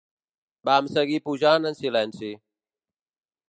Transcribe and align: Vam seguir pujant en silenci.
Vam 0.69 0.87
seguir 0.93 1.21
pujant 1.29 1.69
en 1.73 1.79
silenci. 1.83 2.33